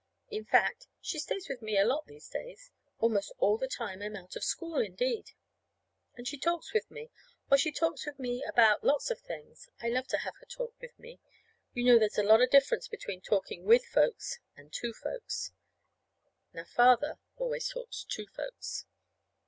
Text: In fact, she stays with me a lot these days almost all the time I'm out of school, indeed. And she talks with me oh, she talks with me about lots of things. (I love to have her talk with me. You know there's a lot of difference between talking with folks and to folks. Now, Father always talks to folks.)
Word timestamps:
In 0.31 0.45
fact, 0.45 0.87
she 0.99 1.19
stays 1.19 1.47
with 1.47 1.61
me 1.61 1.77
a 1.77 1.85
lot 1.85 2.07
these 2.07 2.27
days 2.27 2.71
almost 2.97 3.31
all 3.37 3.59
the 3.59 3.67
time 3.67 4.01
I'm 4.01 4.15
out 4.15 4.35
of 4.35 4.43
school, 4.43 4.77
indeed. 4.79 5.29
And 6.15 6.27
she 6.27 6.39
talks 6.39 6.73
with 6.73 6.89
me 6.89 7.11
oh, 7.51 7.55
she 7.55 7.71
talks 7.71 8.07
with 8.07 8.17
me 8.17 8.41
about 8.41 8.83
lots 8.83 9.11
of 9.11 9.19
things. 9.19 9.69
(I 9.79 9.89
love 9.89 10.07
to 10.07 10.17
have 10.17 10.35
her 10.37 10.47
talk 10.47 10.73
with 10.81 10.97
me. 10.97 11.19
You 11.73 11.83
know 11.83 11.99
there's 11.99 12.17
a 12.17 12.23
lot 12.23 12.41
of 12.41 12.49
difference 12.49 12.87
between 12.87 13.21
talking 13.21 13.63
with 13.63 13.85
folks 13.85 14.39
and 14.57 14.73
to 14.73 14.91
folks. 14.91 15.51
Now, 16.51 16.63
Father 16.63 17.19
always 17.37 17.67
talks 17.69 18.03
to 18.03 18.25
folks.) 18.25 18.87